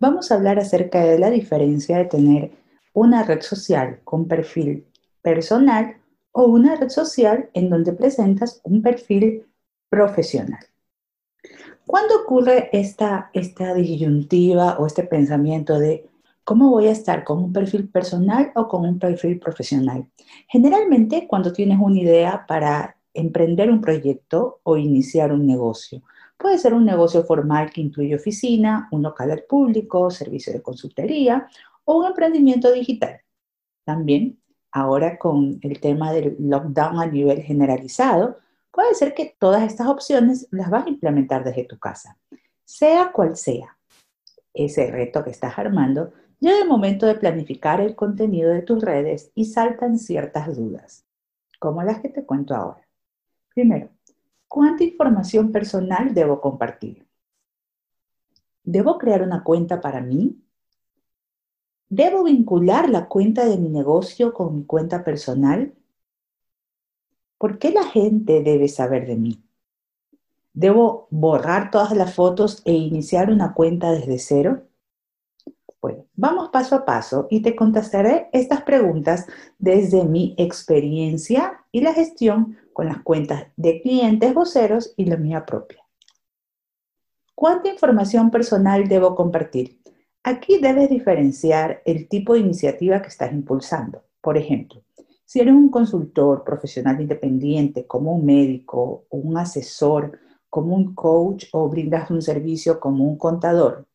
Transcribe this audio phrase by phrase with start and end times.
[0.00, 2.50] vamos a hablar acerca de la diferencia de tener
[2.92, 4.86] una red social con perfil
[5.22, 5.96] personal
[6.32, 9.46] o una red social en donde presentas un perfil
[9.88, 10.60] profesional.
[11.86, 16.08] ¿Cuándo ocurre esta, esta disyuntiva o este pensamiento de
[16.42, 20.06] cómo voy a estar con un perfil personal o con un perfil profesional?
[20.48, 26.02] Generalmente cuando tienes una idea para emprender un proyecto o iniciar un negocio.
[26.36, 31.48] Puede ser un negocio formal que incluye oficina, un local al público, servicio de consultoría
[31.84, 33.20] o un emprendimiento digital.
[33.84, 34.40] También,
[34.72, 38.38] ahora con el tema del lockdown a nivel generalizado,
[38.70, 42.18] puede ser que todas estas opciones las vas a implementar desde tu casa.
[42.64, 43.78] Sea cual sea
[44.52, 49.30] ese reto que estás armando, llega el momento de planificar el contenido de tus redes
[49.34, 51.04] y saltan ciertas dudas,
[51.58, 52.86] como las que te cuento ahora.
[53.54, 53.90] Primero,
[54.54, 57.04] ¿Cuánta información personal debo compartir?
[58.62, 60.40] ¿Debo crear una cuenta para mí?
[61.88, 65.74] ¿Debo vincular la cuenta de mi negocio con mi cuenta personal?
[67.36, 69.42] ¿Por qué la gente debe saber de mí?
[70.52, 74.62] ¿Debo borrar todas las fotos e iniciar una cuenta desde cero?
[75.80, 79.26] Bueno, vamos paso a paso y te contestaré estas preguntas
[79.58, 85.46] desde mi experiencia y la gestión con las cuentas de clientes voceros y la mía
[85.46, 85.82] propia.
[87.34, 89.80] ¿Cuánta información personal debo compartir?
[90.22, 94.04] Aquí debes diferenciar el tipo de iniciativa que estás impulsando.
[94.20, 94.82] Por ejemplo,
[95.24, 100.18] si eres un consultor profesional independiente, como un médico un asesor,
[100.50, 103.86] como un coach o brindas un servicio como un contador,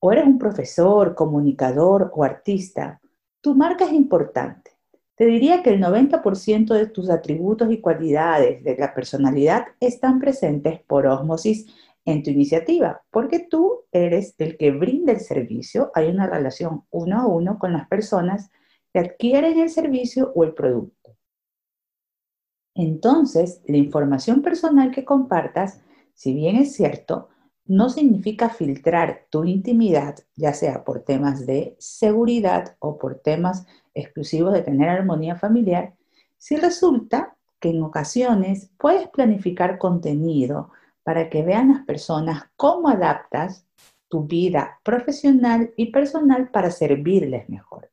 [0.00, 3.00] o eres un profesor, comunicador o artista,
[3.40, 4.72] tu marca es importante.
[5.16, 10.80] Te diría que el 90% de tus atributos y cualidades de la personalidad están presentes
[10.80, 11.66] por osmosis
[12.04, 17.20] en tu iniciativa, porque tú eres el que brinda el servicio, hay una relación uno
[17.20, 18.50] a uno con las personas
[18.92, 21.16] que adquieren el servicio o el producto.
[22.74, 25.82] Entonces, la información personal que compartas,
[26.14, 27.28] si bien es cierto,
[27.64, 34.52] no significa filtrar tu intimidad, ya sea por temas de seguridad o por temas exclusivos
[34.52, 35.94] de tener armonía familiar,
[36.38, 40.70] si resulta que en ocasiones puedes planificar contenido
[41.04, 43.66] para que vean las personas cómo adaptas
[44.08, 47.90] tu vida profesional y personal para servirles mejor,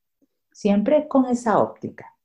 [0.51, 2.16] siempre con esa óptica.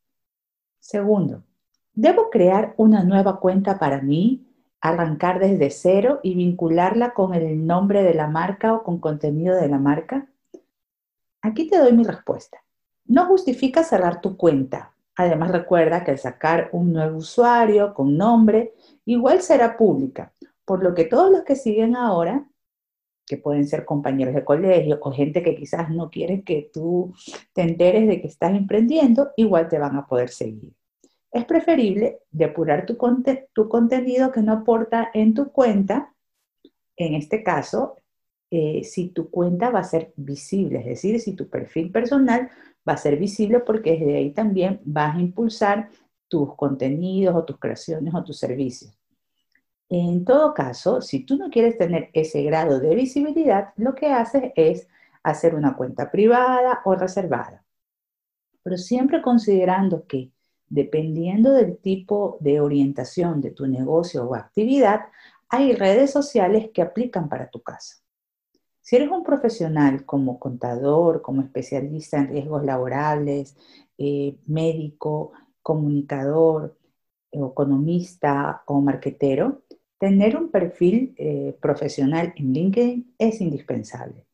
[0.81, 1.45] Segundo,
[1.93, 4.45] ¿debo crear una nueva cuenta para mí,
[4.85, 9.67] arrancar desde cero y vincularla con el nombre de la marca o con contenido de
[9.67, 10.29] la marca?
[11.41, 12.59] Aquí te doy mi respuesta.
[13.07, 14.93] No justifica cerrar tu cuenta.
[15.17, 18.75] Además recuerda que al sacar un nuevo usuario con nombre,
[19.07, 20.35] igual será pública,
[20.67, 22.47] por lo que todos los que siguen ahora,
[23.27, 27.15] que pueden ser compañeros de colegio o gente que quizás no quiere que tú
[27.55, 30.75] te enteres de que estás emprendiendo, igual te van a poder seguir.
[31.35, 32.97] Es preferible depurar tu,
[33.53, 36.15] tu contenido que no aporta en tu cuenta,
[36.97, 37.97] en este caso,
[38.53, 42.51] eh, si tu cuenta va a ser visible, es decir, si tu perfil personal
[42.89, 45.89] va a ser visible porque desde ahí también vas a impulsar
[46.29, 48.97] tus contenidos o tus creaciones o tus servicios.
[49.89, 54.53] En todo caso, si tú no quieres tener ese grado de visibilidad, lo que haces
[54.55, 54.87] es
[55.25, 57.65] hacer una cuenta privada o reservada.
[58.63, 60.31] Pero siempre considerando que
[60.69, 65.07] dependiendo del tipo de orientación de tu negocio o actividad,
[65.49, 67.97] hay redes sociales que aplican para tu caso.
[68.81, 73.57] Si eres un profesional como contador, como especialista en riesgos laborales,
[73.97, 75.33] eh, médico,
[75.63, 76.77] comunicador,
[77.31, 79.63] economista o marquetero,
[79.99, 84.27] tener un perfil eh, profesional en LinkedIn es indispensable.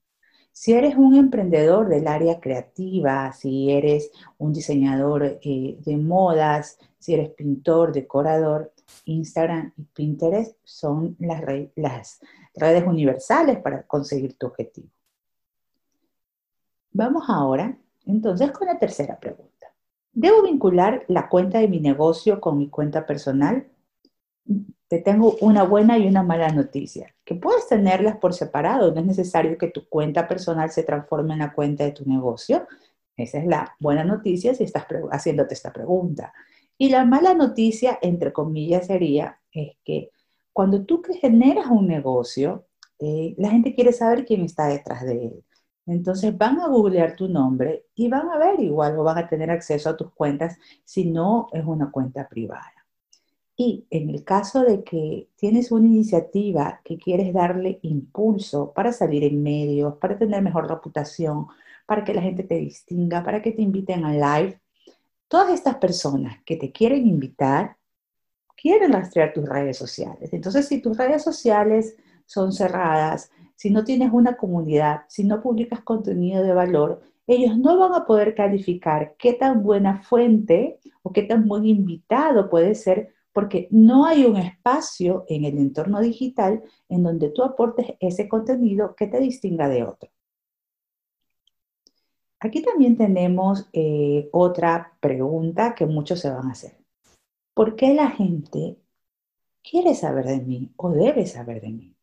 [0.60, 7.14] Si eres un emprendedor del área creativa, si eres un diseñador eh, de modas, si
[7.14, 8.70] eres pintor, decorador,
[9.06, 11.40] Instagram y Pinterest son las,
[11.76, 12.20] las
[12.54, 14.88] redes universales para conseguir tu objetivo.
[16.92, 19.72] Vamos ahora entonces con la tercera pregunta.
[20.12, 23.66] ¿Debo vincular la cuenta de mi negocio con mi cuenta personal?
[24.90, 29.06] Te tengo una buena y una mala noticia, que puedes tenerlas por separado, no es
[29.06, 32.66] necesario que tu cuenta personal se transforme en la cuenta de tu negocio.
[33.16, 36.32] Esa es la buena noticia si estás haciéndote esta pregunta.
[36.76, 40.10] Y la mala noticia, entre comillas, sería es que
[40.52, 42.66] cuando tú generas un negocio,
[42.98, 45.44] eh, la gente quiere saber quién está detrás de él.
[45.86, 49.52] Entonces van a googlear tu nombre y van a ver igual o van a tener
[49.52, 52.79] acceso a tus cuentas si no es una cuenta privada.
[53.62, 59.22] Y en el caso de que tienes una iniciativa que quieres darle impulso para salir
[59.22, 61.46] en medios, para tener mejor reputación,
[61.84, 64.58] para que la gente te distinga, para que te inviten a live,
[65.28, 67.76] todas estas personas que te quieren invitar
[68.56, 70.32] quieren rastrear tus redes sociales.
[70.32, 75.82] Entonces, si tus redes sociales son cerradas, si no tienes una comunidad, si no publicas
[75.82, 81.24] contenido de valor, ellos no van a poder calificar qué tan buena fuente o qué
[81.24, 87.02] tan buen invitado puede ser porque no hay un espacio en el entorno digital en
[87.02, 90.10] donde tú aportes ese contenido que te distinga de otro.
[92.40, 96.72] Aquí también tenemos eh, otra pregunta que muchos se van a hacer.
[97.54, 98.78] ¿Por qué la gente
[99.62, 101.96] quiere saber de mí o debe saber de mí?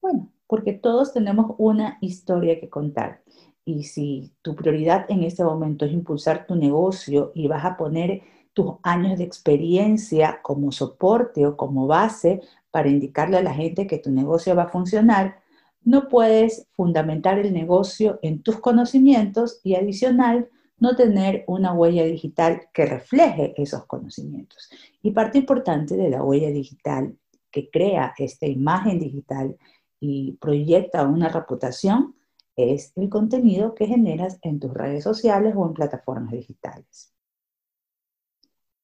[0.00, 3.22] Bueno, porque todos tenemos una historia que contar.
[3.64, 8.22] Y si tu prioridad en este momento es impulsar tu negocio y vas a poner
[8.52, 12.40] tus años de experiencia como soporte o como base
[12.70, 15.40] para indicarle a la gente que tu negocio va a funcionar,
[15.84, 22.68] no puedes fundamentar el negocio en tus conocimientos y adicional no tener una huella digital
[22.72, 24.70] que refleje esos conocimientos.
[25.02, 27.16] Y parte importante de la huella digital
[27.50, 29.56] que crea esta imagen digital
[30.00, 32.16] y proyecta una reputación
[32.56, 37.12] es el contenido que generas en tus redes sociales o en plataformas digitales.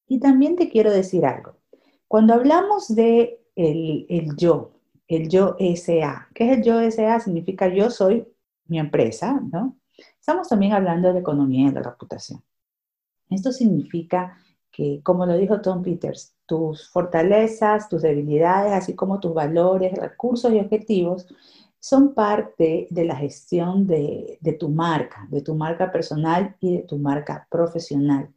[0.08, 1.56] Y también te quiero decir algo.
[2.08, 4.72] Cuando hablamos de el, el yo,
[5.06, 7.20] el yo SA, ¿qué es el yo SA?
[7.20, 8.26] Significa yo soy
[8.66, 9.76] mi empresa, ¿no?
[10.18, 12.42] Estamos también hablando de economía y de reputación.
[13.30, 14.38] Esto significa
[14.70, 20.52] que, como lo dijo Tom Peters, tus fortalezas, tus debilidades, así como tus valores, recursos
[20.52, 21.26] y objetivos,
[21.80, 26.98] son parte de la gestión de, tu marca, de tu marca personal y de tu
[26.98, 28.32] marca profesional.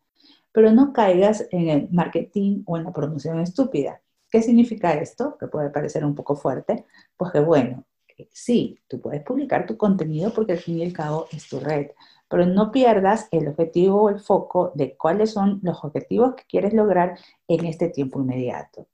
[0.52, 4.02] Pero no caigas en el marketing o en la promoción estúpida.
[4.30, 5.38] ¿Qué significa esto?
[5.38, 6.86] Que puede parecer un poco fuerte.
[7.18, 7.86] Pues que bueno,
[8.32, 11.92] sí, tú puedes publicar tu contenido porque al fin y al cabo es tu red,
[12.30, 16.74] pero no pierdas el objetivo o el foco de cuáles son los objetivos que quieres
[16.74, 17.18] lograr
[17.48, 18.88] en este tiempo inmediato.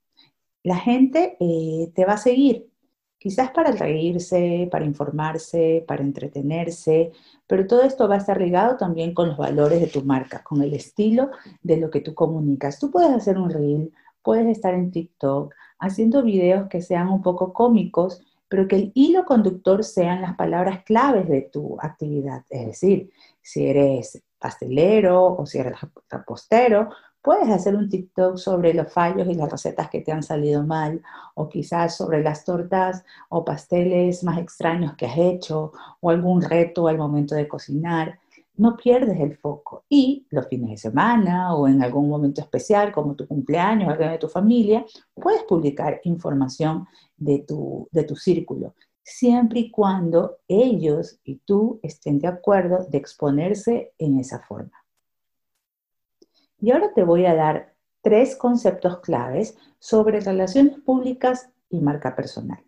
[0.62, 2.68] La gente eh, te va a seguir,
[3.18, 7.12] quizás para reírse, para informarse, para entretenerse,
[7.46, 10.62] pero todo esto va a estar ligado también con los valores de tu marca, con
[10.62, 11.30] el estilo
[11.62, 12.78] de lo que tú comunicas.
[12.78, 13.92] Tú puedes hacer un reel,
[14.22, 19.24] puedes estar en TikTok haciendo videos que sean un poco cómicos, pero que el hilo
[19.24, 22.44] conductor sean las palabras claves de tu actividad.
[22.48, 23.10] Es decir,
[23.42, 25.74] si eres pastelero o si eres
[26.08, 26.90] repostero,
[27.22, 31.02] puedes hacer un TikTok sobre los fallos y las recetas que te han salido mal,
[31.34, 36.88] o quizás sobre las tortas o pasteles más extraños que has hecho, o algún reto
[36.88, 38.18] al momento de cocinar
[38.58, 39.84] no pierdes el foco.
[39.88, 44.18] Y los fines de semana o en algún momento especial, como tu cumpleaños, alguien de
[44.18, 46.86] tu familia, puedes publicar información
[47.16, 52.98] de tu, de tu círculo, siempre y cuando ellos y tú estén de acuerdo de
[52.98, 54.77] exponerse en esa forma.
[56.60, 62.64] Y ahora te voy a dar tres conceptos claves sobre relaciones públicas y marca personal.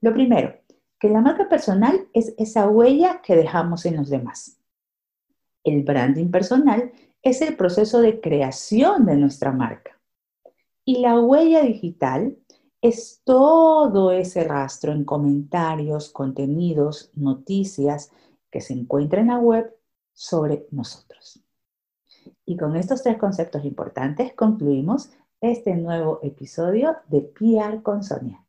[0.00, 0.54] Lo primero,
[0.98, 4.58] que la marca personal es esa huella que dejamos en los demás.
[5.64, 6.92] El branding personal
[7.22, 10.00] es el proceso de creación de nuestra marca.
[10.84, 12.36] Y la huella digital
[12.80, 18.10] es todo ese rastro en comentarios, contenidos, noticias
[18.50, 19.74] que se encuentra en la web
[20.12, 21.42] sobre nosotros.
[22.44, 28.44] Y con estos tres conceptos importantes concluimos este nuevo episodio de PR con Sonia.